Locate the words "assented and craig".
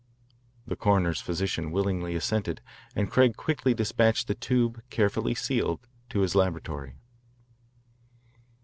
2.15-3.35